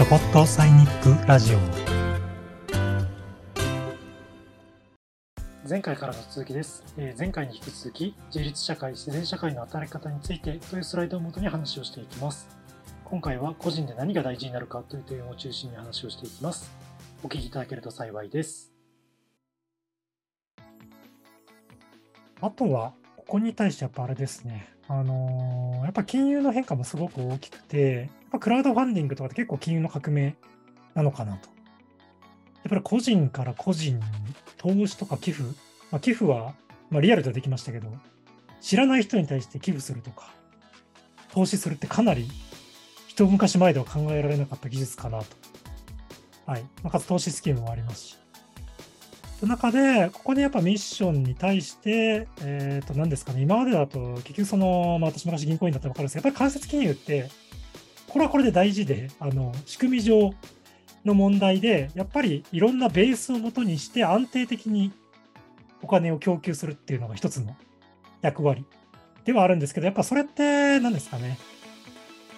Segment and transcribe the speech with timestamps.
[0.00, 1.58] ちょこっとサイニックラジオ。
[5.68, 12.48] 前回からの続きです、えー前回に引き続き自立社会自然社会の働き方についてというスライドをもとに話をしていきます。
[13.04, 16.70] 今回は個人で何が大事になるかという点を中心に話をしていきます。
[17.22, 18.72] お聞きいただけると幸いです。
[22.40, 24.66] あとはここに対してやっぱあれですね。
[24.88, 30.36] あのーやっぱ金融の変化もすごく大きくてやっぱクラウドファンディングとかって結構金融の革命
[30.94, 31.48] なのかなと
[32.62, 34.02] やっぱり個人から個人に
[34.58, 35.44] 投資とか寄付、
[35.90, 36.54] まあ、寄付は、
[36.90, 37.88] まあ、リアルではできましたけど、
[38.60, 40.30] 知らない人に対して寄付するとか、
[41.32, 42.28] 投資するってかなり
[43.08, 45.24] 一昔前では考えられなかった技術かなと。
[46.46, 46.62] はい。
[46.82, 48.18] まあ、かつ投資スキームもありますし。
[49.40, 57.30] その中で、ここでやっぱミッションに対して、えっ、と、何ですかね、今までだと、結局その、まあ、私昔銀行員だったら分かるんですけど、やっぱり間接金融って、
[58.10, 60.32] これはこれで大事で、あの、仕組み上、
[61.04, 64.92] の問題で、やっぱりいろんなベースをもとにして安定的に
[65.82, 67.56] お金を供給するっていうのが一つの
[68.20, 68.66] 役割
[69.24, 71.38] ではあるんですけど、やっぱそれって何ですかね。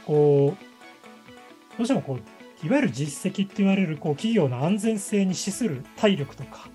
[0.07, 6.69] こう、どうしてもこう、いわゆる実績って言われるこう企業の安全性に資する体力とか、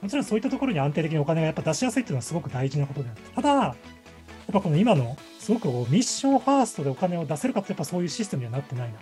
[0.00, 3.76] もちろんそういったところに安定的にお金がやっぱ出しやすいっていうのはすごく大事なことであって、ただ、
[4.50, 8.98] っぱこの今のすごくミッションファーストでお金を出せるかってやっぱそういうシステムにはなってないな。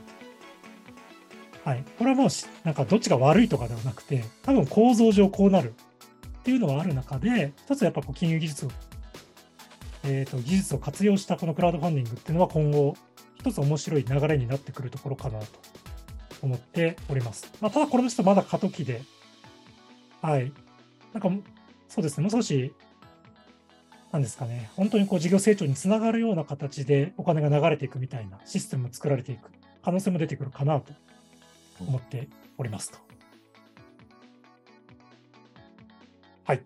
[1.64, 1.84] はい。
[1.98, 2.28] これはもう、
[2.64, 5.74] なんかどっちが悪いとかではなくて、多分構造上こうなる
[6.40, 8.70] っていうのはある中で、一つやっぱこう金融技術を、
[10.04, 12.96] えっ、と、技術を活用したこのクラウドファンディングっていうのは今後、
[13.38, 15.46] 一つ面白い流れになってくるところかなと
[16.42, 17.52] 思っております。
[17.60, 19.02] まあ、ただこれもちょっとまだ過渡期で、
[20.22, 20.52] はい。
[21.12, 21.30] なんか、
[21.88, 22.72] そうですね、もう少し、
[24.12, 29.50] なんですかね、本当にこう事業成長につながるような形でお金が流れていくみたいなシステムも作られていく
[29.84, 30.92] 可能性も出てくるかなと
[31.80, 32.98] 思っておりますと。
[36.44, 36.62] はい。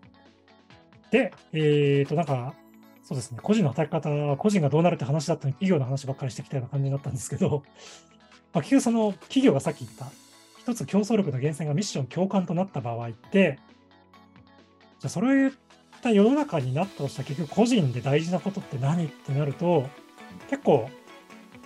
[1.11, 2.55] で、えっ、と、なんか、
[3.03, 7.63] そうですね、個人の働き方は個人がどうなるって話だったのに企業の話ばっかりしてきたような感じになったんですけど、
[8.51, 10.07] まあ、結局その企業がさっき言った、
[10.59, 13.59] 一つ競争力の源泉がミッション共感となった場合って、
[14.99, 15.51] じゃあそれ
[16.09, 19.87] った世の中になったとしたら結局個人で大事なことって何ってなると、
[20.49, 20.89] 結構、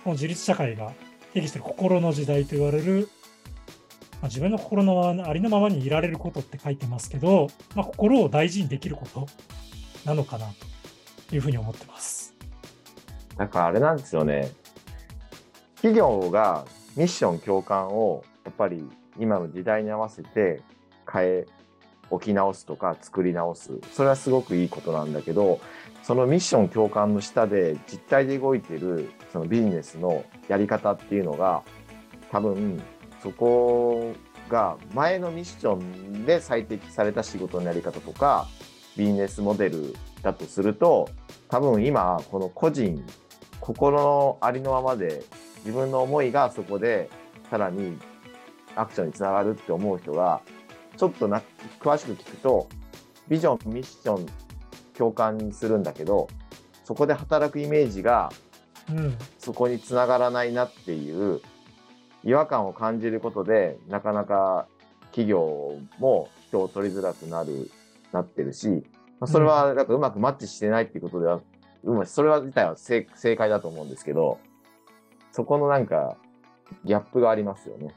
[0.02, 0.92] この自立社会が
[1.34, 3.08] 定義してる心の時代と言われる
[4.20, 9.26] まあ、自分の心のありのままにいられることって書いてますけど、まあ、心を大事にできること
[10.04, 10.46] なのかな
[11.28, 12.34] というふうに思ってます。
[13.38, 14.52] なんかあれなんですよね。
[15.76, 18.86] 企業がミッション共感をやっぱり
[19.18, 20.60] 今の時代に合わせて
[21.10, 21.46] 変え
[22.10, 23.78] 置き直すとか作り直す。
[23.92, 25.60] それはすごくいいことなんだけど、
[26.02, 31.62] そのミッション共感の下で実態で動いてるそのビジネスのやり方っていうのが
[32.30, 32.82] 多分
[33.22, 34.12] そこ
[34.48, 38.48] が前のミッションで最適された仕事のやり方とか
[38.96, 41.08] ビジネスモデルだとすると
[41.48, 43.04] 多分今この個人
[43.60, 45.22] 心のありのままで
[45.64, 47.10] 自分の思いがそこで
[47.50, 47.98] さらに
[48.74, 50.40] アクションにつながるって思う人が
[51.00, 51.42] ちょっとな
[51.80, 52.68] 詳しく聞くと
[53.28, 54.26] ビジョンミッション
[54.96, 56.28] 共感するんだけど
[56.84, 58.30] そこで働くイメージが
[58.88, 61.40] うん、そこにつながらないなっていう
[62.24, 64.66] 違和感を感じることでなかなか
[65.06, 67.70] 企業も人を取りづらくなる
[68.12, 68.68] なってるし、
[69.20, 71.40] まあ、それはなんかうまくマッチしてないっていうことでは、
[71.84, 74.38] うまそれは自体は正正解だと思うんですけど
[75.32, 76.16] そこのなんか
[76.84, 77.94] ギャップがありますよね。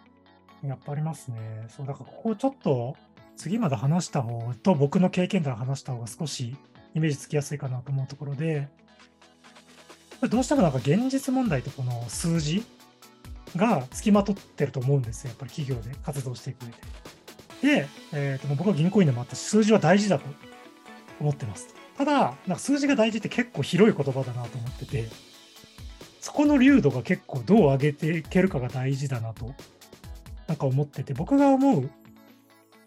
[0.63, 1.67] やっぱありますね。
[1.69, 2.95] そう、だからここちょっと
[3.35, 6.55] 次まで話した方と僕の経験談話した方が少し
[6.93, 8.69] イメージつきやすいかなと思うところで、
[10.29, 12.63] どうしてもなんか現実問題とこの数字
[13.55, 15.29] がつきまとってると思うんですよ。
[15.29, 17.81] やっぱり企業で活動していく上で。
[17.81, 20.25] で、えーと僕は銀行員でもあったし、数字は大事だと
[21.19, 21.75] 思ってます。
[21.97, 25.07] ただ、なんか数字が大事って結構広い言葉だなと思ってて、
[26.19, 29.53] そこの流度が結構どう上げていけるかが大事だなと、
[30.47, 31.81] なんか思ってて、僕が思う、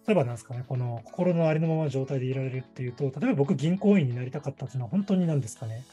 [0.06, 5.84] 例えばなんですかね、この心のありのままの状態でいられるっていうと、例えば僕銀行員になりたかったっていうのは本当になんですかね、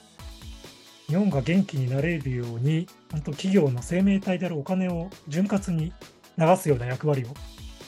[1.07, 5.94] 日本が元気になれるように、本当企業の生命体であるお金を潤滑に
[6.38, 7.27] 流すような役割を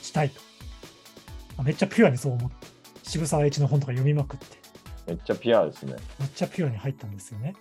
[0.02, 0.40] したいと。
[1.58, 2.66] あめっちゃピュアにそう思って、
[3.02, 4.46] 渋沢栄一の本とか読みまくって、
[5.06, 5.94] めっちゃピュアですね。
[6.18, 7.54] めっちゃピュアに入ったんですよね。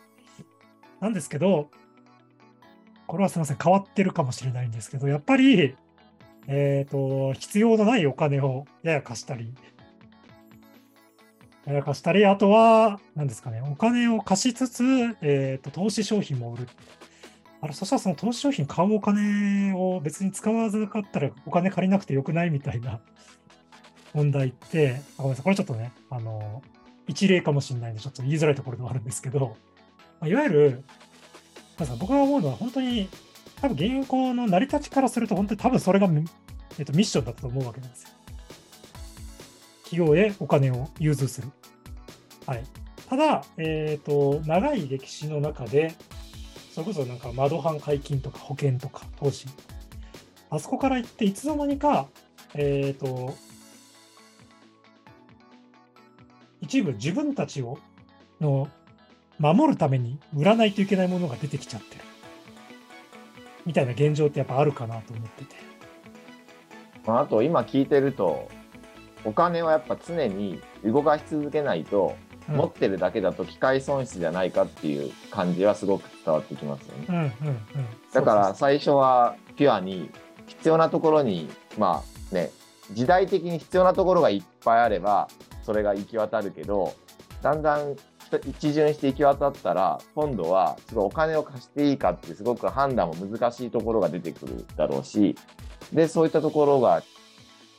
[1.00, 1.70] なんですけど、
[3.08, 5.76] これはすみません、変わってるかもしれないんですけど、やっぱり、
[6.48, 9.54] えっ、と、必要のないお金をやや貸したり、
[11.66, 14.84] やや貸したり、あとは、何ですかね、お金を貸しつつ、
[15.22, 16.68] えっ、と、投資商品も売る。
[17.62, 23.02] あれ、そしたらその投資商品買うお金を別に使わずかったらお金借りなくてよくないみたいな
[24.14, 26.62] 問題って、ごめんなさい、これちょっとね、あの、
[27.08, 29.58] 一例かもしれないんで、ちょっと言いづらいところではあるんですけど、
[30.20, 30.84] まあいわゆる、
[31.80, 33.10] なん僕が思うのは本当に、
[33.62, 36.10] 多分銀行の成り立ちからすると、本当に多分それが、
[36.78, 38.10] えっと、ミッションだったと思うわけなんですよ。
[39.86, 41.50] 企業へお金を融通する。
[42.46, 42.64] はい。
[43.10, 45.94] ただ、えっ、と、長い歴史の中で、
[46.74, 49.48] それこそなんか窓販解禁とか保険とか投資。
[50.50, 52.08] あそこから行って、いつの間にか、
[52.56, 53.36] えっ、と、
[56.62, 57.78] 一部自分たちを
[58.42, 58.68] の
[59.38, 62.02] 守るために売らないといけないものが出てきちゃってる。
[63.66, 65.56] みたいな現状ってやっぱあるかなと思ってて。
[67.06, 68.50] まあ、あと今聞いてると、
[69.24, 77.06] お金はやっぱ常に動かし続けないと、うん持ってるだけだと機械損失じゃないかっていう感じはすごく伝わってきますよね。
[77.10, 77.58] うんうんうん。
[78.14, 80.12] だから最初はピュアに
[80.48, 82.52] 必要なところにまあね
[82.92, 85.28] 時代的に必要なところがいっぱいあれば
[85.64, 86.94] それが行き渡るけど
[87.42, 87.96] だんだん
[88.48, 95.36] 一巡して行き渡ったら今度はすごいお金を貸していいかってすごく判断も難しいところが出てくるだろうし
[95.94, 97.04] でそういったところが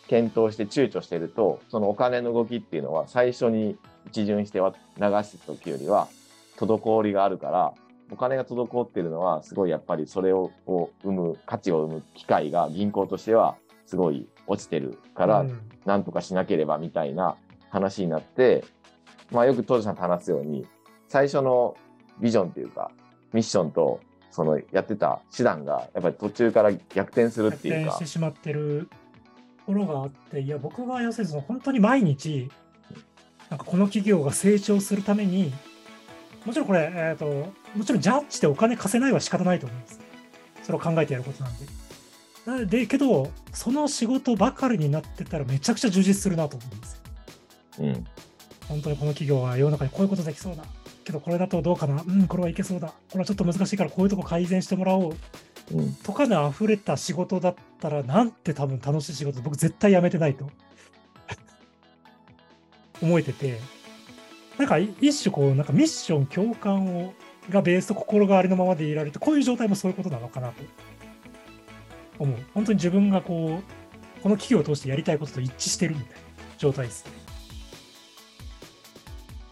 [0.09, 3.77] 検討して躊躇してるとそのお金の動きっていうのは最初に
[4.07, 6.09] 一巡しては流した時よりは
[6.57, 7.75] 滞りがあるから
[8.13, 15.61] お金が滞っているのはすごいやっぱりそれをを生む価値を生む機会が銀行としてはすごい落ちてるからうん。
[15.87, 17.37] なんとかしなければみたいな
[17.71, 18.65] 話になって、
[19.31, 20.67] まあよく当時さんと話すように
[21.09, 21.77] 最初の
[22.21, 22.91] ビジョンというか
[23.33, 24.01] ミッションと
[24.31, 28.89] そのやってた手段がやっぱり途中から逆転するっていうか逆転してしまってる
[29.67, 32.49] ところがあって、いや、僕は要するに本当に毎日、
[33.51, 35.53] なんかこの企業が成長するために、
[36.45, 37.27] もちろんこれ、えっ、と、
[37.75, 40.01] もちろんジャッジでお金貸せないは仕方ないと思うんです。
[40.63, 42.79] それを考えてやることなんで。
[42.79, 47.01] で、けど、その仕事ばかりになってたらめちゃくちゃ充実するなと思うんですよ。
[47.81, 48.07] うん
[48.69, 50.65] 本当にこの企業は世の中にこういうことできそうだ。
[51.05, 52.89] けどこれだとどうかなうん、これはいけそうだ。
[52.89, 55.17] これはちょっと難しいからこういうとこ改善してもらおう。
[55.73, 60.49] うんとかで溢れた仕事だったら、なんて多分楽しい仕事、僕絶対やめてないと
[63.03, 63.59] 思えてて、
[64.59, 67.15] なんか一種こう、なんかミッション共感を
[67.51, 70.55] がベースと心がありのままでいられて、こういう状態もそういうことなのかなと
[72.19, 72.39] 思う。
[72.55, 76.21] 本当に自分がこう、この企業を通してやりたいことと一致してるみたいな
[76.59, 77.26] 状態ですね。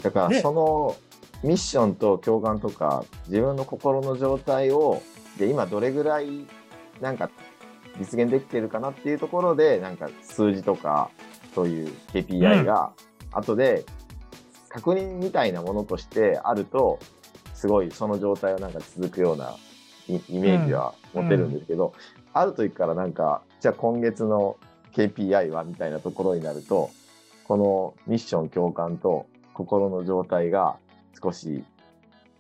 [0.04, 0.96] だからでその
[1.42, 5.02] ミッションと共感とか自分の心の状態を
[5.38, 6.46] で今どれぐらい
[7.00, 7.30] なんか
[7.98, 11.10] 実現できてるかなっていうところでなんか数字とか
[11.54, 12.92] そういう KPI が
[13.32, 13.84] 後で
[14.68, 16.98] 確認みたいなものとしてあると
[17.54, 19.56] すごいその状態はなんか続くような
[20.06, 21.94] イイメージは持てるんですけど、
[22.34, 24.58] ある時からなんかじゃあ今月の
[24.92, 26.90] KPI はみたいなところになると
[27.44, 30.76] このミッション共感と心の状態が
[31.22, 31.64] 少し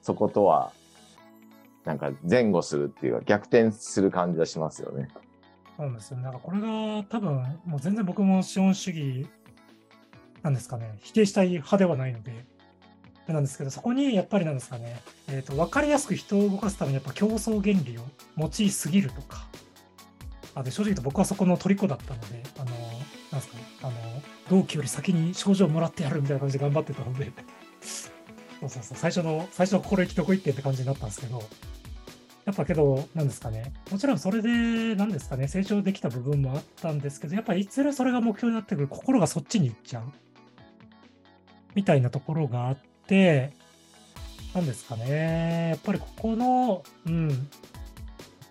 [0.02, 0.72] そことは
[1.84, 5.08] なんか前後するっていうか逆転する感じがしますよね。
[5.76, 6.18] そうなんですよ。
[6.18, 9.26] なんかこれが多分、もう全然僕も資本主義
[10.42, 12.44] なんですかね、否定したい派ではないので、
[13.26, 18.02] なんですけど、そこにやっぱりなんですかね、えーと、分かりやすく人を動かすためにやっぱ競争原理を
[18.36, 19.46] 用いすぎるとか、
[20.54, 22.63] あで正直言うと僕はそこの虜だったので、あ
[24.54, 27.32] 同期より先に症状もらってやるみたいな感じで頑張ってたので、
[28.60, 31.42] そうそうそう、最初の、最初の心意気どこ行ってって感じになったんですけど、
[32.44, 40.04] やっぱけど、なんですかね、もちろんそれで、なんですかね、成長できた部分もあったんですけど、やっぱりいずれそれが目標になってくる、心がそっちに行っちゃう。
[41.74, 43.54] みたいなところがあって、
[44.54, 47.48] なんですかね、やっぱりここの、うん、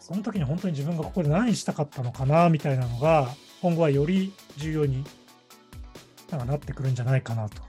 [0.01, 3.29] その時に本当に自分がここで何したかったのかな、みたいなのが、
[3.61, 5.05] 今後はより重要に
[6.37, 7.61] なってくるんじゃないかなと。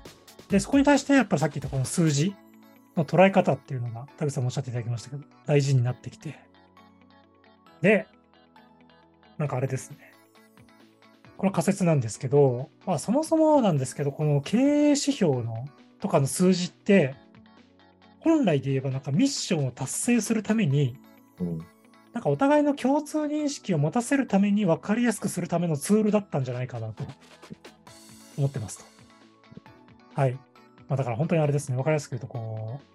[0.49, 2.35] で、そこに対して、やっぱりさっき言ったこの数字
[2.97, 6.38] の捉え方っていうのが、田口さんもおっしゃっていただきましたけど、大事になってきて。
[7.80, 8.06] で、
[9.38, 10.12] なんかあれですね。
[11.37, 15.66] これ仮説なんですけど、まあそもそもなんですけど、この経営指標の
[16.00, 17.14] とかの数字って、
[18.21, 20.97] 本来で言えばなんかミッションを達成するために、
[22.12, 27.04] なんかお互いの共通認識を持たせるために分かりやすくするためのツールだったんじゃないかなと
[28.36, 28.84] 思ってますと。
[30.14, 30.32] はい。
[30.88, 32.94] まあ、だから本当にあれですね、分かりやすく言うと、こう、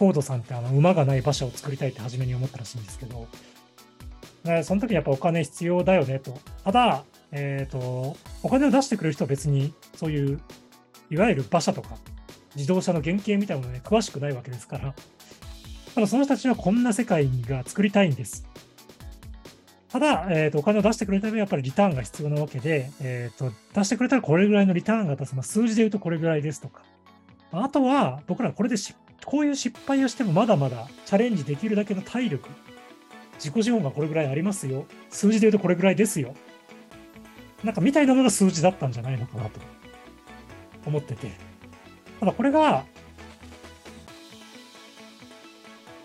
[0.00, 3.28] フォードさんってあの馬がない馬車を作りたいって初めに思ったらしいんですけど、
[4.44, 6.38] でその時にやっぱお金必要だよねと。
[6.64, 10.40] ただ、えっ、と、お金を出してくれる人は別にそういう、
[11.10, 11.96] いわゆる馬車とか
[12.56, 14.94] 自動車の原型みたいなものに詳しくないわけですから、ま
[15.94, 18.46] 多分その人たちはこんな世界が作りたいんです。
[19.90, 25.52] ただ、えーと、お金を出してくれるためにやっぱりリターンが必要なわけで、えーと、出してくれたらこれぐらいのリターンが出せます。
[25.52, 26.82] 数字で言うとこれぐらいですとか。
[27.52, 28.94] あとは、僕らこれでし
[29.24, 32.48] こういう失敗をしてもまだまだチャレンジできるだけの体力、
[33.34, 34.86] 自己資本がこれぐらいありますよ。
[35.08, 36.34] 数字で言うとこれぐらいですよ。
[37.64, 39.60] なんかみたいなのが数字だったんじゃないのかなと
[40.86, 41.32] 思ってて。
[42.20, 42.84] ただこれが、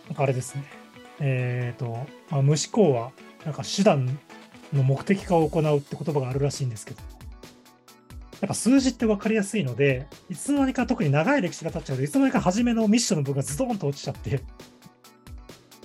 [0.08, 0.64] なんかあれですね。
[1.20, 3.12] えっ、ー、と、まあ、無思考は
[3.46, 4.20] なんか手段
[4.74, 7.02] の目的化を行うって言葉があるらしいんですけど、
[8.42, 14.42] やっぱ数字って分かりやすいので、いつの間にか特に長い歴史が経っちゃうと、いつの間にか初めのミッションの部分がズドンと落ちちゃって、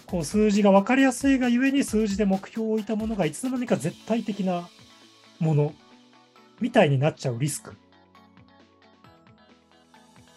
[0.06, 4.68] こう数字が分かりやすいがゆえに数字で目標を置いたものがいつの間にか絶対的な
[5.38, 5.72] もの
[6.60, 7.74] みたいになっちゃうリスクっ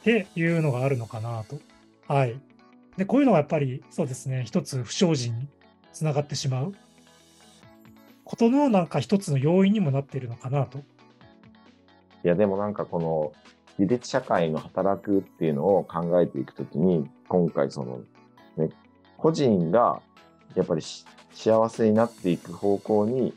[0.03, 1.57] ていうのがあるのかなと。
[2.07, 2.39] はい。
[2.97, 5.47] で、こういうのがやっぱりそうですね、一つ不祥事に
[5.91, 6.75] つながってしまう
[8.25, 10.79] ことのなんか一つの要因にもなっているのかなと。
[10.79, 10.81] い
[12.23, 13.33] や、でもなんかこの、
[13.79, 18.01] 自立社会の働くっていうのを考えていくときに、今回その、
[18.57, 18.69] ね、
[19.17, 20.01] 個人が
[20.55, 20.81] やっぱり
[21.33, 23.33] 幸せになっていく方向に、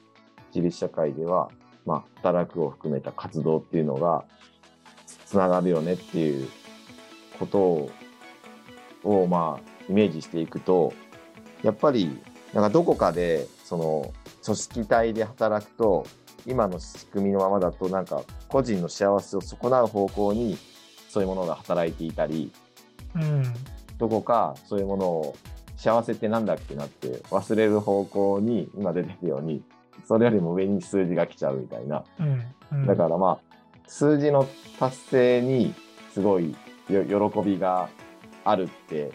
[0.55, 1.51] 自立社会では、
[1.85, 4.25] まあ、働くを含めた活動っていうのが、
[5.27, 6.49] つながるよねっていう
[7.39, 7.91] こと
[9.05, 10.93] を、まあ、イメージしていくと、
[11.63, 12.19] やっぱり、
[12.53, 14.13] なんかどこかで、その、
[14.47, 16.07] 組織体で働くと、
[16.47, 20.57] 今の仕組みのままだと、なんか、個人の幸せを損なう方向に、
[21.09, 22.53] そういうものが働いていたり、
[23.15, 23.43] うん、
[23.99, 25.37] どこかそういうものを
[25.77, 29.63] 幸せってなんだっけなって忘れる方向に今出てるように
[30.07, 32.43] それよりも上に数字が来ちゃうみたいな、うん。
[32.73, 34.47] うん、だからまあ数字の
[34.79, 35.75] 達成に
[36.13, 36.55] すごい
[36.89, 36.95] 喜
[37.45, 37.89] びが
[38.45, 39.11] あるって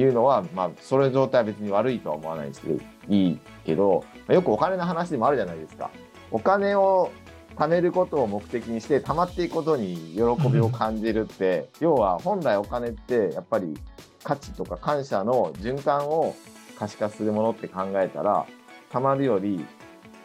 [0.00, 5.90] いうのはまあそれ状態は別に悪いとは思わないですけどいいけどよくお金の話でもあるじゃないですか。
[6.30, 7.10] お金を
[7.56, 13.76] 貯めることを目的にして貯まっていくことに喜びを感じるって、要は本来お金ってやっぱり
[14.22, 16.36] 価値とか感謝の循環を
[16.78, 18.46] 可視化するものって考えたら
[18.92, 19.64] 貯まるより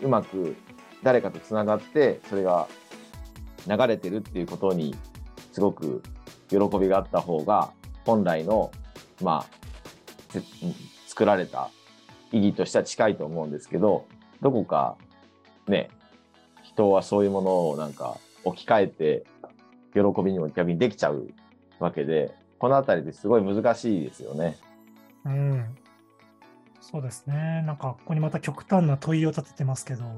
[0.01, 0.55] うまく
[1.01, 2.67] 誰かとつながってそれが
[3.67, 4.93] 流れてるっていうことに
[5.51, 6.03] すごく
[6.49, 7.71] 喜びがあった方が
[8.05, 8.71] 本来の
[9.21, 9.62] まあ
[11.07, 11.69] 作られた
[12.31, 14.07] 意義としては近いと思うんですけど
[14.41, 14.95] どこか
[15.67, 15.89] ね
[16.63, 19.23] 人はそういうものをなんか置き換えて
[19.93, 21.29] 喜びにも逆にできちゃう
[21.79, 24.57] わけでこの辺りですごい難しいですよね。
[25.25, 25.77] うん。
[26.79, 27.61] そうですね。
[27.65, 30.15] なんかここにまた極端な問いを立ててますけど、やっ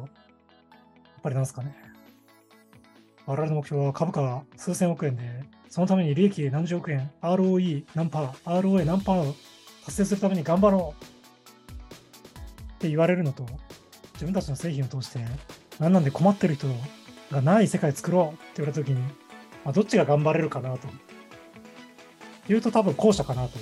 [1.23, 1.75] ぱりなんですかね。
[3.25, 5.23] 我々の目標は株価数千億円で、
[5.69, 9.33] そのために利益何十億円、ROE 何パー、ROA 何パー
[9.85, 13.45] 達成するために頑張ろうって言われるのと、
[14.13, 15.19] 自分たちの製品を通して
[15.79, 16.67] 何なんで困ってる人
[17.31, 18.99] がない世界作ろうって言われたときに、
[19.63, 20.87] まあ、どっちが頑張れるかなと。
[22.47, 23.57] 言うと多分後者かなと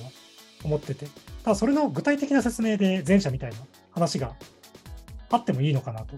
[0.63, 1.07] 思ってて。
[1.43, 3.57] ただそれの具体的な説明で前者みたいな
[3.91, 4.33] 話が
[5.29, 6.15] あってもいいのかなと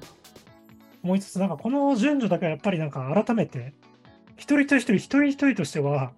[1.03, 3.73] 思いつつ、なんかこの順序だけはやっぱりなんか改めて、
[4.37, 6.11] 一人一人一人一人としては、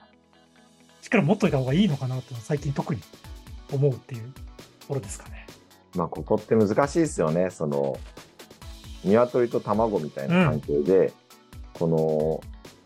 [1.01, 3.01] 力持っといた方がいいのかなと最近特に
[3.71, 4.31] 思うっていう
[4.79, 5.47] ところですかね。
[5.95, 7.49] まあここって難しいですよね。
[7.49, 7.97] その
[9.03, 11.11] 鶏と卵みたいな関係で、うん、
[11.73, 12.41] この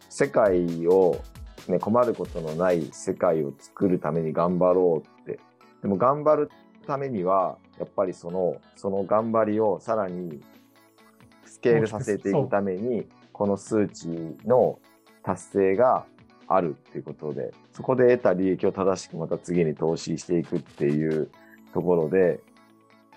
[0.09, 1.21] 世界を、
[1.67, 5.39] ね、困ることのない世界を作るために頑張ろうって。
[5.81, 6.51] でも頑張る
[6.85, 10.41] ためには、やっぱりその、その頑張りをさらに
[11.45, 14.07] スケールさせていくために、この数値
[14.45, 14.79] の
[15.23, 16.05] 達成が
[16.55, 21.29] あるっていうことで、そこで得た利益を正しくまた次に投資していくっていう
[21.73, 22.39] ところで、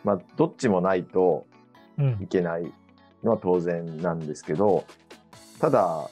[0.04, 1.46] まあ、どっちもないと
[2.20, 2.70] いけない
[3.22, 4.84] のは当然なんですけど、
[5.60, 6.10] ただ、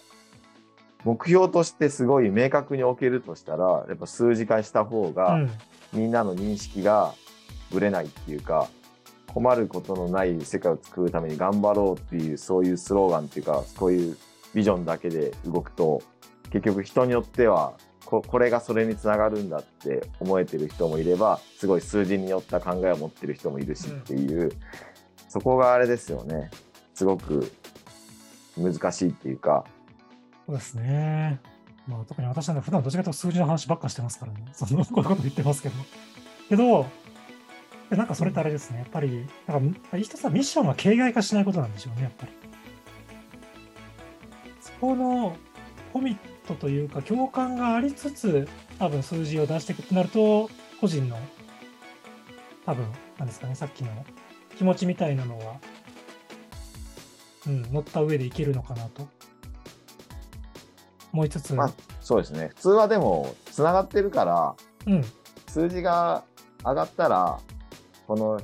[1.05, 5.47] 目標としてすごい明確に置けるとしたら、やっぱ数字化した方が、
[5.93, 7.14] みんなの認識が
[7.71, 8.69] ぶれないっていうか、
[9.33, 14.17] 困ることのない世界を作るために頑張ろうっていう、そういうスローガンっていうか、そういう
[14.55, 16.02] ビジョンだけで動くと、
[16.52, 24.50] 結局人によってはこ、これがそれにつながるんだって思えてる人もいれば、すごい数字によった考えを持ってる人もいるしっていう、うん、
[25.30, 26.50] そこがあれですよね。
[26.94, 27.50] すごく
[28.59, 29.64] 難しいっていうか。
[30.47, 31.40] そうですね。
[31.87, 34.44] まあ、特に私は普段どちらかというと数字の話ばっかしてますからね。
[34.52, 35.75] そのこういうこと言ってますけど。
[36.50, 36.87] けど、
[37.88, 38.80] なんかそれってあれですね。
[38.80, 42.32] やっぱり、なんか一つはミッションは形骸化しないことなんでしょうね、やっぱり。
[44.61, 45.35] そこの
[45.94, 51.17] コミットというか共感がありつつ、多分数字を出していくとなると、個人の
[52.65, 52.87] 多分、
[53.19, 53.91] なんですかね、さっきの
[54.57, 55.57] 気持ちみたいなのは、
[57.47, 59.09] うん、乗った上でいけるのかなと。
[61.13, 62.49] 思いつつ、まあ、そうですね。
[62.49, 64.57] 普通はでも、つながってるから、
[64.87, 65.05] うん、
[65.49, 66.25] 数字が
[66.65, 67.39] 上がったら、
[68.07, 68.41] この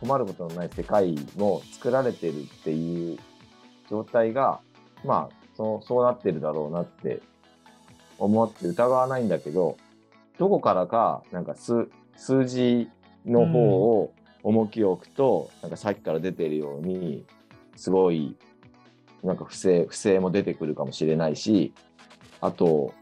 [0.00, 3.18] 困ることのない世界も作られてるっていう
[3.90, 4.60] 状態が、
[5.04, 7.22] まあ、そうそうなってるだろうなって
[8.18, 9.76] 思って疑わないんだけど、
[10.38, 12.88] どこからか、なんか数数字
[13.24, 17.24] の方を重きを置くと、なんかさっきから出てるように、
[17.76, 18.36] すごい、
[19.22, 21.72] なんか不正、不正も出てくるかもしれないし、
[22.40, 22.92] あと、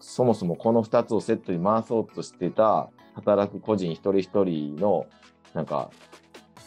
[0.00, 5.06] そもそもこの2つをセットに回そうとしてた働く個人一人一人の
[5.52, 5.90] なんか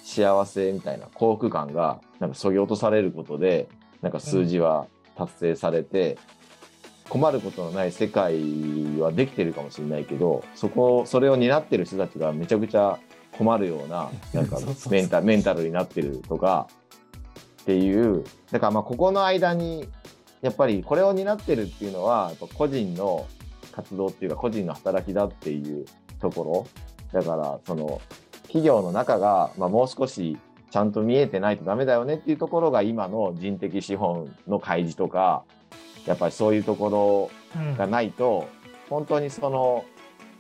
[0.03, 3.69] 幸せみたいな幸福感がなんかそぎ落とされることで
[4.01, 4.87] なんか数字は
[5.25, 6.17] 達成されて、
[7.11, 8.39] 困ることのない世界
[8.97, 12.99] はできてるかもしれないけどそこそれを担ってる人たちがめちゃくちゃ
[13.33, 14.59] 困るような なんか
[14.89, 16.67] メンタメンタルになってるとか
[17.63, 18.23] っていう。
[18.49, 19.89] だからまあここの間に
[20.41, 23.27] やっぱりこれを担ってるっていうのは個人の
[23.73, 25.85] 活動っていうか個人の働きだっていう
[26.21, 26.67] ところ。
[27.11, 27.99] だからその
[28.43, 30.37] 企業の中が、まあ、もう少し
[30.71, 35.43] ちゃんと見えてないとダメだよねっていうところが今の人的資本の開示とか
[36.07, 37.71] やっぱりそういうとこうん。
[37.73, 38.47] ろがないと
[38.89, 39.85] 本当にその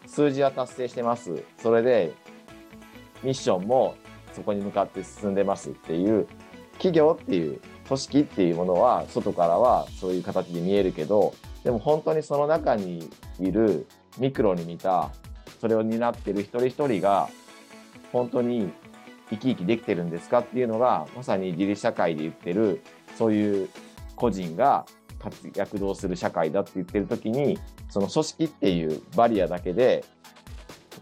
[0.07, 1.43] 数字は達成してます。
[1.61, 2.13] それで
[3.23, 3.95] ミッションも
[4.33, 6.25] そこに向かって進んでますっていう
[6.73, 11.33] 企業っていう組織っていうものは外からはそういう形で見えるけど
[11.63, 13.09] でも本当にその中に
[13.39, 13.85] いる
[14.17, 15.11] ミクロに見た
[15.59, 17.27] それを担ってる一人一人が
[18.11, 18.71] 本当に
[19.31, 22.81] 生き生きできてるんですかっていうのがまさに自立社会で言ってる
[23.17, 23.69] そういう
[24.15, 24.85] 個人が
[25.19, 27.59] 活躍動する社会だって言ってる時に
[27.89, 30.03] その組織っていうバリアだけで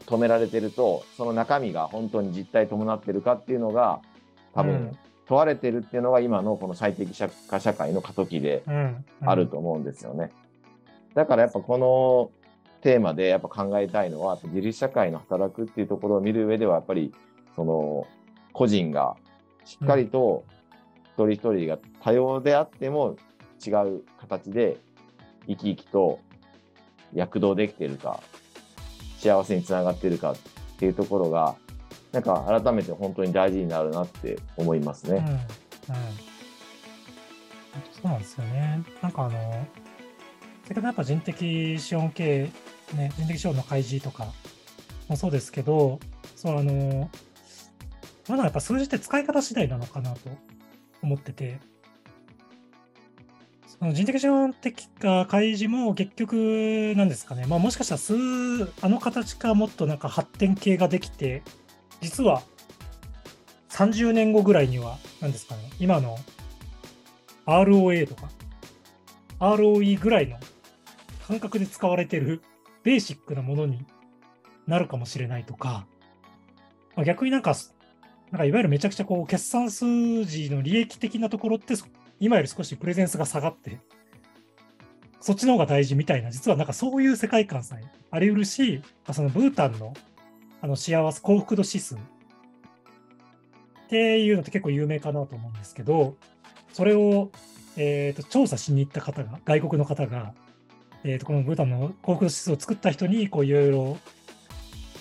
[0.06, 4.02] 止められてるとその中身が本当に実態伴ってるかっていうのが
[4.54, 4.98] 多分、うん。
[5.28, 7.14] 問われてるっていうのが今のこの最適
[7.48, 9.06] 化社会の過渡期でうん。
[9.22, 10.32] あると思うんですよね。
[11.14, 12.32] だからやっぱこの
[12.82, 17.14] テーマでやっぱ考えたいのは自立社会の働くっていうところを見る上ではやっぱり
[17.56, 18.08] その
[18.60, 19.16] 個人が
[19.64, 20.44] しっかりと
[21.06, 23.16] 一人一人が多様であっても
[23.66, 24.76] 違う形で
[25.48, 26.20] 生き生きと
[27.14, 28.22] 躍動できてるか
[29.20, 30.36] 幸せにつながってるかっ
[30.78, 31.56] ていうところが
[32.12, 35.24] なんか改めて本当に大事になるなって思いますうんうん。
[35.24, 35.32] そ
[38.04, 38.84] うなんですよね。
[39.02, 39.68] なんかあの、
[40.66, 42.52] 先ほどやっぱ人的資本系、
[42.94, 44.28] ね、人的資本の開示とか
[45.08, 46.00] もそうですけど、
[46.36, 47.10] そうあの、
[48.30, 50.20] まだやっぱ数字って使い方次第なのかなと
[51.02, 51.60] 思ってて、
[53.66, 58.14] その人的資本的か開示も結局なんですかね、まあもしかしたら数、
[58.82, 61.42] あの形かもっとなんか発展系ができて、
[62.02, 62.44] 実は
[63.70, 66.18] 30年後ぐらいには、なんですかね、今の
[67.46, 68.30] ROA とか
[69.40, 70.38] ROE ぐらいの
[71.28, 72.42] 感覚で使われてる
[72.84, 73.86] ベーシックなものに
[74.68, 75.88] なるかもしれないとか、
[76.96, 77.56] まあ、逆になんか、
[78.32, 81.74] なんかいわゆるめちゃくちゃこう決算数字の利益的なところって
[82.20, 83.80] 今より少しプレゼンスが下がって、
[85.22, 89.94] そっちの方が大事みたいな、実はなんかそういう世界観さえあり得るし、そのブータンの
[90.62, 91.98] あの幸せ、幸福度指数っ
[93.88, 96.16] ていうのって結構有名かなと思うんですけど、
[96.74, 97.32] それを、
[97.78, 100.34] えーと調査しに行った方が、外国の方が、
[101.04, 103.98] えーとこのブータンの幸福度指数を作った人にこういろいろ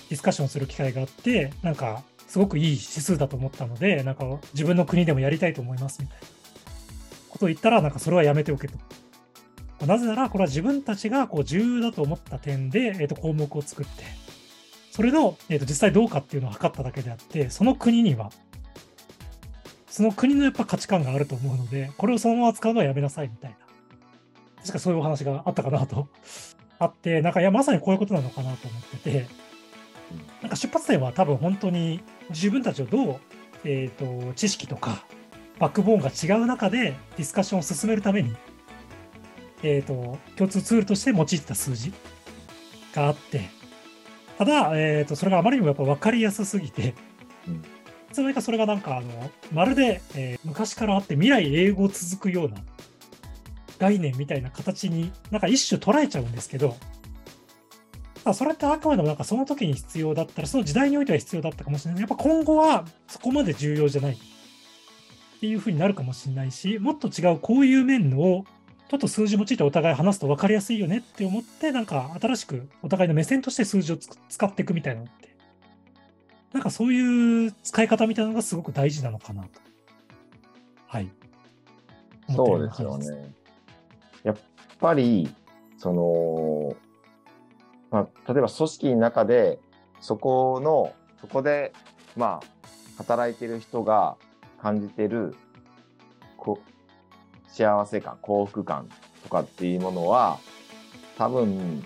[0.09, 6.27] ディスカッションする機会があって、なんかすごくいい指数だと思ったので、なんか自分の国でもやりたいと思いますみたいな
[7.29, 8.77] ことを言ったら、なんかそれはやめておけと。
[9.85, 14.03] なぜなら、これは自分たちがこう重要だと思った点で、えーと項目を作って、
[14.91, 18.31] それの、えーと実際どうかっていうのを測っただけであって、その国には
[19.99, 23.57] その国のやっぱ価値観があると思うので、これをそのまま使うのはやめなさいみたいな。
[24.61, 26.07] 確かそういうお話があったかなと。
[26.79, 29.27] あって、なんかいや、まさにこういうことなのかなと思ってて、
[30.41, 33.19] なんか出発点は多分本当に自分たちをどう、
[33.63, 35.03] えー、と知識とか
[35.59, 38.35] バックボーンが違う中でディスカッションを進めるために、
[39.63, 41.91] えー、と共通ツールとして用いてた数字
[42.93, 43.49] があって、
[44.37, 46.95] ただ、えー、とそれがあまりにもやっぱ分かりやすすぎて、
[47.47, 47.55] うん。
[47.55, 47.59] い
[48.11, 52.57] つの間にかそれがなんかあのまるで、えー昔からあって未来永劫続くような
[53.77, 56.75] 概念みたいな形になんか一種捉えちゃうんですけど、
[58.23, 62.01] ただそれってあくまでもなんかその時に必要だったら、その時代においては必要だったかもしれない。
[62.01, 64.17] やっぱ今後はそこまで重要じゃないっ
[65.39, 68.45] ていう風になるかもしれないし、もっと違うこういう面を
[68.89, 75.29] ちょっと数字用いてお互い話すと分かりやすいよねって思って、なんか新しくお互いの目線として数字をつ使っていくみたいなのって
[76.51, 79.49] なんかそういう使い方みたいなのがすごく大事なのかなと。
[80.87, 81.09] はい。
[82.35, 83.33] そうですよね。
[84.23, 84.37] やっ
[84.79, 85.29] ぱり、
[85.77, 86.75] その、
[87.91, 89.59] まあ、例えば組織の中で、
[89.99, 91.73] そこの、そこで、
[92.15, 92.47] まあ、
[92.97, 94.17] 働いてる人が
[94.61, 95.35] 感じてる、
[96.37, 96.59] こ
[97.47, 98.87] 幸せ感、幸福感
[99.23, 100.39] とかっていうものは、
[101.17, 101.83] 多分、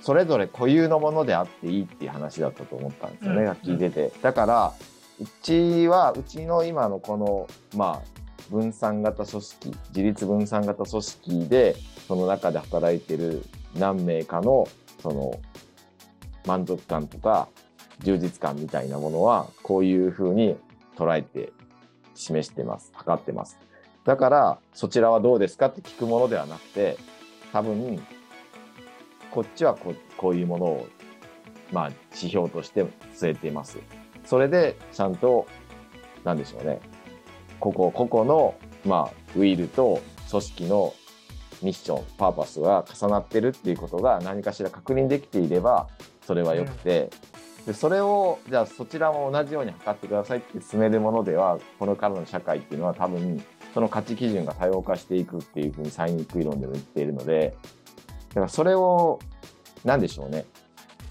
[0.00, 4.12] それぞれ固有のものであっていいっていう話だったと思ったんですよね、うん聞いてて。
[4.22, 4.72] だから、
[5.20, 8.18] うちは、うちの今のこの、まあ、
[8.50, 13.44] 分散型組織、自立分散型組織で、その中で働いてる
[13.76, 14.66] 何名かの、
[15.00, 15.40] その、
[16.46, 17.48] 満足感とか、
[18.00, 20.56] 充実感みたいなものは、こういうふうに
[20.96, 21.52] 捉えて
[22.14, 22.90] 示してます。
[22.94, 23.58] 測ってます。
[24.04, 26.96] だから、そちらはどうですかって聞くものではなくて、
[27.52, 28.00] 多分、
[29.30, 30.88] こっちはここういうものを、
[31.72, 33.78] まあ、指標として据えています。
[34.24, 35.46] それで、ちゃんと、
[36.24, 36.80] なんでしょうね。
[37.60, 40.94] ここ、個々の、まあ、ウィルと組織の
[41.62, 45.88] ミッション、パーパスが重なってるっていうことが何かしら確認できていれば、
[46.26, 47.10] それは良くて、
[47.66, 53.42] でそれを、じゃあそちらも同じように測ってくださいって進めるものでは、これからの社会っていうのは多分、
[53.74, 57.54] その価値基準が多様化していくっていうふうにサイニック理論でも言っているので、
[58.30, 59.18] だからそれを、
[59.84, 60.46] なんでしょうね。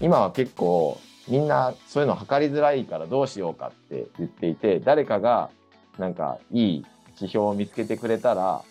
[0.00, 5.50] 今は結構、みんなそういうの測りづらいからどうしようかって言っていて、誰かが
[5.98, 8.62] なんかいい指標を見つけてくれたら、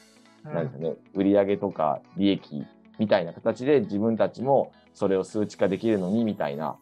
[0.54, 2.66] なんですね、売上とか利益
[3.00, 6.78] みたいな形で自分たちもそれを数値化できるのにみたいな、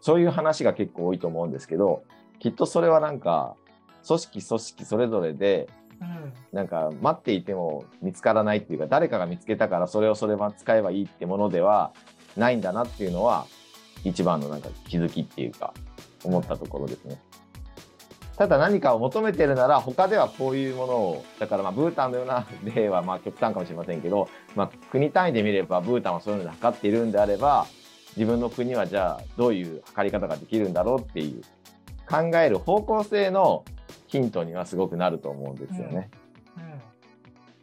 [0.00, 2.02] そういう話が結構多いと思うんですけど、
[2.38, 3.54] きっとそれはなんか、
[4.06, 5.68] 組織組織それぞれで、
[6.00, 11.92] うんなんか待っていても見つからないっていうか、誰かが見つけたからそれをそれは使えばいいってものでは
[12.36, 13.46] ないんだなっていうのは、
[14.02, 15.74] 一番のなんか気づきっていうか、
[16.24, 17.20] 思ったところですね。
[18.40, 27.66] ただ何かを求めてるなら他ではこういうものをだからまあブータンのような例はまあ極端かもしれませんけど、まあ、国単位で見ればブータンはそういうので測っているんであれば
[28.16, 31.42] 自分の国はじゃあどういう測り方ができるんだろうっていう
[32.08, 33.66] 考える方向性の
[34.06, 36.08] ヒントにはすごくなると思うんですよね。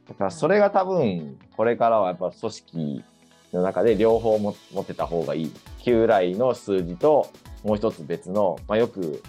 [0.07, 3.03] だからそれが多分これからはやっぱ組織
[3.51, 5.51] の中で両方も持ってた方がいい。
[5.79, 7.31] 旧来の数字と
[7.63, 9.23] もう一つ別の、まあ、よく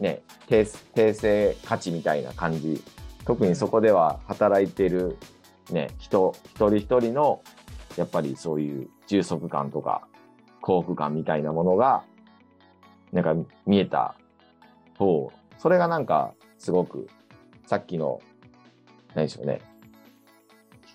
[0.00, 2.82] ね、定定性価値みたいな感じ。
[3.24, 5.16] 特にそこでは働いてる、
[5.70, 7.42] ね、人、一人一人の、
[7.96, 10.08] やっぱりそういう充足感とか
[10.60, 12.04] 幸福感みたいなものが、
[13.12, 13.34] なんか
[13.66, 14.16] 見えた
[14.96, 17.08] 方、それがなんかすごく、
[17.66, 18.20] さっきの、
[19.14, 19.60] 何でしょうね、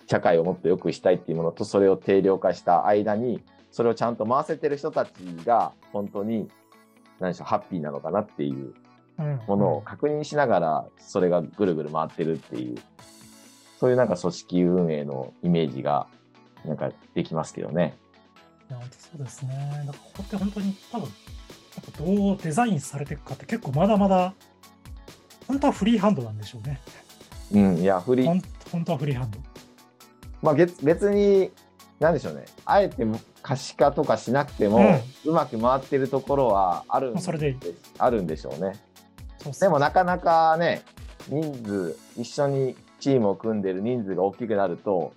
[0.06, 5.10] 社会をもっと良くしたいっていうものと、それを定量化した間に、それをちゃんと回せてる人たち
[5.44, 6.48] が、本当に、
[7.20, 8.74] 何でしょう、ハッピーなのかなっていう
[9.18, 12.78] ものを確認しながら、それがぐるぐる回ってるっていう、
[13.80, 16.06] そういうなんか組織運営のイメージが、
[16.64, 17.96] なんかできますけどね。
[18.70, 19.84] いや、本当そうですね。
[19.86, 21.10] だからここって本当に多分、や
[21.80, 24.34] っぱどうデザインされていくかって結構まだまだ、
[25.46, 26.80] 本当はフリーハンドなんでしょうね。
[27.52, 29.38] うん、いや、フリー、本当はフリーハンド。
[30.42, 31.50] まあ別別に、
[31.98, 33.04] なんでしょうね、あえて
[33.42, 37.56] 可視化とかしなくても、うまく回ってるところはあるんでそれで
[37.98, 38.74] あるんでしょうね。
[39.60, 40.82] でもなかなかね、
[41.28, 45.12] 人数、一緒にチームを組んでる人数が大きくなると、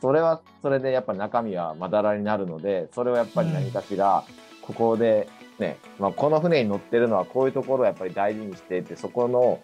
[0.00, 4.24] それはそれでやっぱり中身はまだらになるので、それをやっぱり何かしら、
[4.62, 9.60] ここでね、まあ、この船に乗ってるのはこういうところをやっぱり大事にしていて、そこの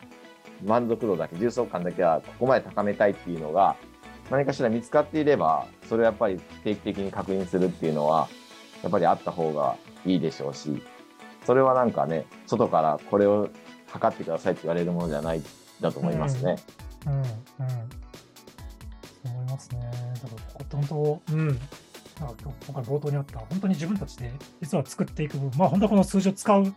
[0.65, 3.77] 満足度だけ、重層感だけはここまで高めたいっていうのが、
[4.31, 8.29] 何かしら見つかっていれば、それをやっぱり定期的に確認するっていうのは、
[8.83, 10.83] やっぱりあった方がいいでしょうし、
[11.45, 13.49] それはなんかね、外からこれを
[13.89, 15.43] 測ってくださいって言われるものじゃない
[15.81, 16.57] だと思いますね。
[17.07, 17.25] うん、うん。
[17.25, 17.25] そ
[19.25, 19.79] う思いますね。
[20.23, 21.47] だから、ここ本当、うん。
[21.47, 26.75] なんか今回冒頭にあった、本当に自分たちで実は作っていくまあ本当はこの数字を使う、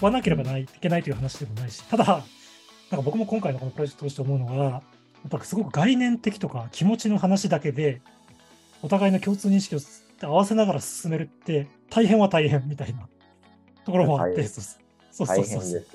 [0.00, 4.80] わなければないいけないという話でもないし、ただ、なんか僕も今回のこのプロジェクトとして思うのは、や
[5.28, 8.00] っぱすごく概念的とか気持ちの話だけで、
[8.82, 9.78] お互いの共通認識を
[10.26, 13.08] 合わせながら進めるって、大変は大変みたいな
[13.84, 14.64] ところもあって、そう
[15.10, 15.86] そう大そうそう。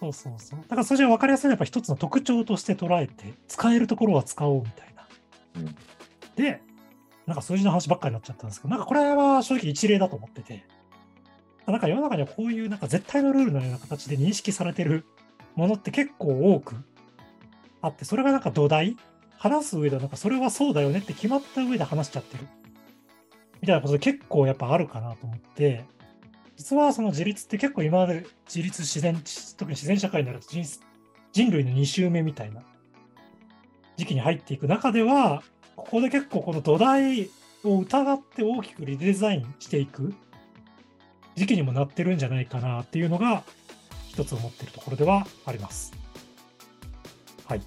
[0.00, 0.60] そうそうそう。
[0.62, 5.06] だからそれじゃ分かりやすいのはやっぱ一つの特徴として捉えて、使えるところは使おうみたいな。
[5.56, 5.76] うん
[6.36, 6.62] で、
[7.26, 10.64] なんか数字の話ばっかりになっちゃったんですけど、なんかこれは正直一例だと思ってて、
[11.66, 15.04] なんか世の中にはこういうなんか絶対のルールのような形で認識されてる
[15.54, 16.76] ものって結構多く
[17.82, 18.96] あって、それがなんか土台、
[19.36, 22.46] 話す上ではなんかそれはそうだよねって決まった上で話しちゃってる。
[23.60, 25.84] みたいなことで結構やっぱあるかなと思って、
[26.60, 29.18] 実はその自立って結構今まで自立自然、
[29.56, 30.62] 特に自然社会になると人
[31.32, 32.60] 人類の2周目みたいな
[33.96, 35.42] 時期に入っていく中では、
[35.74, 37.30] ここで結構この土台
[37.64, 40.12] を疑って大きくリデザインしていく
[41.34, 43.42] 時期にもなってるんじゃないかなっていうのが
[44.10, 45.94] 一つ思ってるところではあります。
[47.46, 47.62] はい。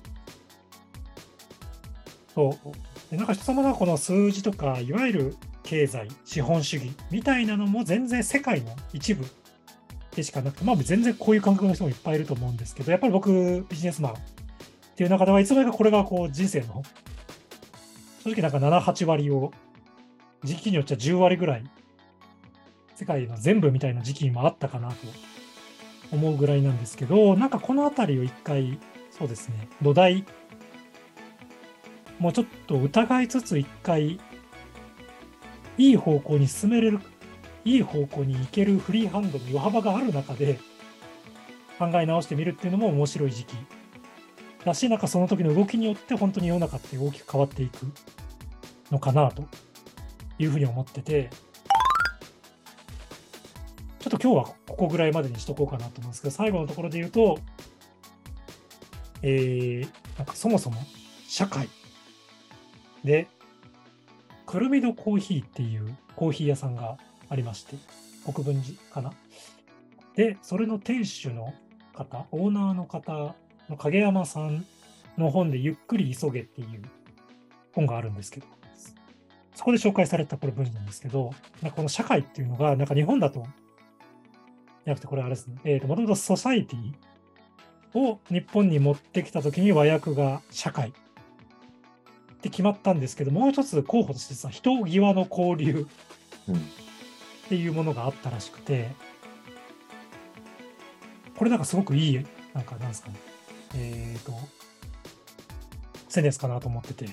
[2.36, 3.10] そう。
[3.10, 9.26] でなんか一つものこの数字とか、いわゆる経済、資本主義みたいなのも全然世界の一部
[10.16, 14.16] でしかなくて、まあ全然こういう感覚の人もいっぱいいると思うんですけど、やっぱり僕、ビジネスマンっ
[14.96, 16.84] ていう中ではいつの間にかこれがこう人生の
[18.24, 19.52] 正直なんか7、8割を
[20.44, 21.64] 時期によっちゃ10割ぐらい
[22.96, 24.96] 世界の全部みたいな時期にもあったかなと
[26.12, 28.78] 思うぐらいなんですけど、なんかこの辺りを一回、
[29.10, 30.26] そうですね、土台、
[32.20, 34.20] もうちょっと疑いつつ一回、
[35.78, 37.00] いい方向に進めれる、
[37.66, 40.60] いい方向に行けるフリーハンドの余幅がある中で
[41.80, 43.56] 考え直してみるっていうのも面白い時期。
[44.64, 47.92] だし、なんかその時の動きによって本当に世の中って大きく変わっていく
[48.92, 49.44] のかなと
[50.40, 51.30] いうふうに思ってて、
[54.00, 57.40] ちょっと今日はここぐらいまでにしとこうかなと思うんですけど、最後のところで言うと、
[59.22, 60.78] えー、なんかそもそも
[61.28, 61.68] 社会
[63.04, 63.28] で、
[64.54, 67.76] くるみのコーヒーっていうコーヒー屋さんがありまして、
[68.24, 69.12] 国分寺かな。
[70.16, 71.56] で、それの店主の
[71.92, 73.34] 方、オーナーの方
[73.68, 74.64] の影山さん
[75.18, 76.84] の本で、ゆっくり急げっていう
[77.74, 78.46] 本があるんですけど、
[79.56, 81.32] そこで紹介されたこれ文章なんですけど、
[81.64, 85.58] なんかこの社会っていうのが、なんか日本だとじゃなくて、これあれですね。
[85.64, 90.94] えっ、ー、と、もともとソサイティを日本に持ってきたときに和訳が社会
[92.44, 95.88] って決まったんですけど、もう一つ候補としてさ、人際の交流
[96.52, 98.90] っていうものがあったらしくて、
[101.38, 103.16] これなんかすごくいい、なんかなんですかね。
[103.76, 104.34] えっ、ー、と、
[106.10, 107.06] センテンスかなと思ってて、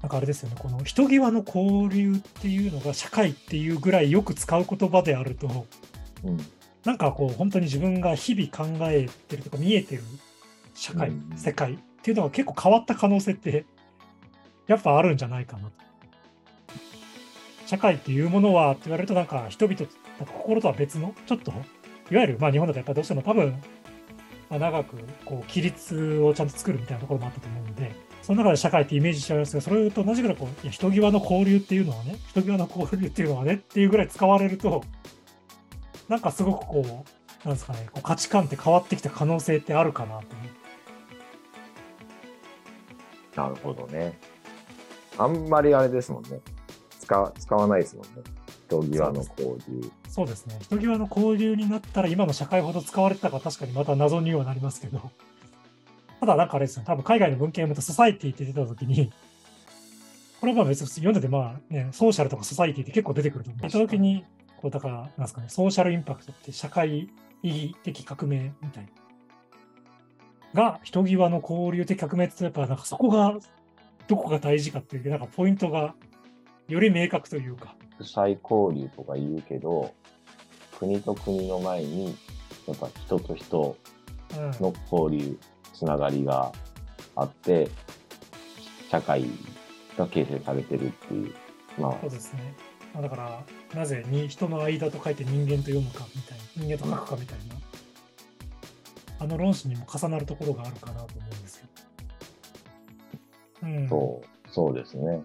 [0.00, 5.66] なんかあれですよね、この人際の交流っていうのが社会っていうぐらいよく使う言葉であると、
[6.24, 6.38] うん、
[6.84, 10.02] なんかこう本当に自分が日々考えてるとか見えてる
[10.74, 13.64] 社会、うん、世界っていうのが結構変わった可能性って
[14.66, 15.72] やっぱあるんじゃないかなと。
[17.66, 19.78] 社会っていうものはって言われるとなんか人々
[20.18, 21.14] なんか心とは別の？
[21.26, 21.52] ちょっと？
[22.10, 23.52] いわゆるまあ日本だとやっぱどうしても多分、
[24.50, 34.84] まあ、長くこう規律をちゃんと作るみたいなところもあったと思うのでその中で社会ってイメージしちゃいますけどそれと同じぐらいこういや人際の交流っていうのはね人際の交流っていうのはねっていうぐらい使われると
[36.08, 37.04] なんかすごくこ
[37.44, 40.20] う、なんですかね、こう価値観って変わってきた可能性ってあるかな
[43.34, 44.18] となるほどね。
[45.18, 46.40] あんまりあれですもんね。
[47.00, 48.10] 使使わないですもんね。
[48.68, 49.90] 人際の交流。
[50.08, 50.58] そうですね。
[50.60, 55.10] 人際の交流になったら今の社会ほど使われてたか確かにまた謎にはなりますけど。
[56.20, 56.84] ただなんかあれですよ。
[56.86, 59.12] 多分海外の文献を読むとソサイティって出たときに、
[60.40, 63.62] これはまあ別に読んでてまあね、ソーシャルとかソサイティって結構出てくると思う。
[63.62, 64.24] 出たときに、
[64.56, 67.10] こうだから、なんですかね、ソーシャルインパクトって社会
[67.42, 68.88] 意義的革命みたい
[70.54, 70.62] な。
[70.62, 73.36] が、人際の交流的革命ってやっぱなんかそこが、
[74.12, 75.94] どこが大事かっていう、なんかポイントが
[76.68, 77.74] より明確というか。
[77.96, 79.94] 国際交流とか言うけど、
[80.78, 82.14] 国と国の前に、
[82.66, 83.76] やっぱ人と人
[84.60, 85.38] の交流、うん、
[85.72, 86.52] つながりが
[87.16, 87.70] あって、
[88.90, 89.24] 社会
[89.96, 91.34] が形成されてるっていう。
[91.78, 92.54] まあ、そうですね。
[92.92, 93.42] まあ、だから、
[93.74, 97.54] なぜに人の間と書いて人間と読むかみたいな、人間と書くかみたいな、
[99.20, 101.21] あの論旨にも重なるところがあるかなと。
[103.62, 105.22] うん、そう、そうですね。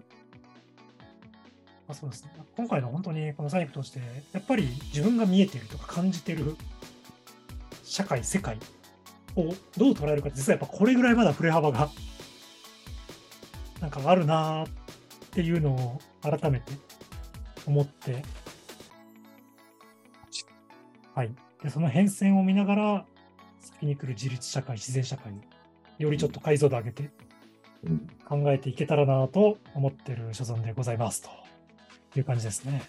[1.88, 2.32] あそうですね。
[2.56, 4.00] 今回の本当にこのサイクとして、
[4.32, 6.56] やっぱり自分が見えてるとか感じてる
[7.82, 8.58] 社会、世界
[9.36, 11.90] をどう捉えるか実はやっぱこれぐらいまだ振れ幅が
[13.80, 14.68] なんかあるなっ
[15.30, 16.72] ていうのを改めて
[17.66, 18.22] 思って、
[21.14, 21.34] はい。
[21.62, 23.06] で、その変遷を見ながら、
[23.60, 25.40] 先に来る自立社会、自然社会に
[25.98, 27.10] よりちょっと解像度上げて
[28.28, 31.30] 考えていけたらなと思ってる所存でございますと
[32.18, 32.82] いう感じですね。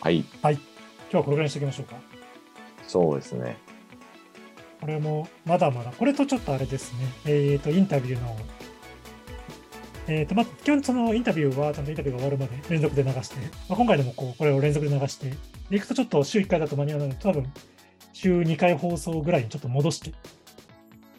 [0.00, 0.24] はい。
[0.42, 0.54] はい。
[0.54, 0.62] 今
[1.10, 1.96] 日はこれぐらいにしておきましょうか。
[2.86, 3.56] そうですね。
[4.80, 6.98] これもまだまだ、これとちょっとあれですね。
[7.24, 8.36] えっ、ー、と、インタビューの
[10.06, 13.36] えっ、ー、と、まあ、基本そのインタビューは、ちゃんとインタビューが終わるまで連続で流して、
[13.68, 15.32] まあ、今回でもこう、これを連続で流して、
[15.70, 17.50] で、いくとちょっと週1回だと間に合わないので、多分、
[18.12, 20.12] 週2回放送ぐらいにちょっと戻して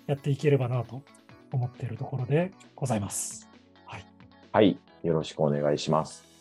[0.08, 1.02] やっていければなと
[1.56, 3.50] 思っているところでございます。
[3.86, 4.06] はい。
[4.52, 4.78] はい。
[5.04, 6.35] よろしくお願いします。